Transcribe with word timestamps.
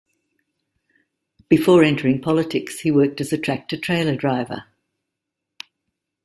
Before 1.47 1.83
entering 1.83 2.21
politics, 2.21 2.79
he 2.79 2.89
worked 2.89 3.21
as 3.21 3.31
a 3.31 3.37
tractor 3.37 3.77
trailer 3.77 4.15
driver. 4.15 4.63